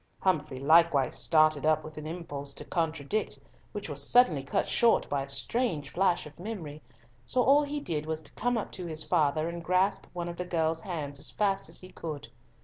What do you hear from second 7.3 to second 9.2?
all he did was to come up to his